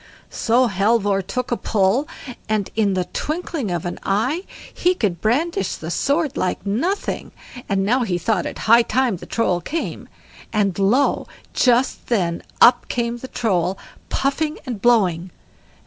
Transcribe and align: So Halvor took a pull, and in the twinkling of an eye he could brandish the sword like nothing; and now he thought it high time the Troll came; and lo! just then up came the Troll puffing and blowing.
So 0.31 0.65
Halvor 0.65 1.21
took 1.21 1.51
a 1.51 1.55
pull, 1.55 2.07
and 2.49 2.71
in 2.75 2.95
the 2.95 3.05
twinkling 3.13 3.69
of 3.69 3.85
an 3.85 3.99
eye 4.01 4.45
he 4.73 4.95
could 4.95 5.21
brandish 5.21 5.75
the 5.75 5.91
sword 5.91 6.35
like 6.35 6.65
nothing; 6.65 7.31
and 7.69 7.85
now 7.85 8.01
he 8.01 8.17
thought 8.17 8.47
it 8.47 8.57
high 8.65 8.81
time 8.81 9.17
the 9.17 9.27
Troll 9.27 9.61
came; 9.61 10.09
and 10.51 10.79
lo! 10.79 11.27
just 11.53 12.07
then 12.07 12.41
up 12.59 12.87
came 12.87 13.17
the 13.19 13.27
Troll 13.27 13.77
puffing 14.09 14.57
and 14.65 14.81
blowing. 14.81 15.29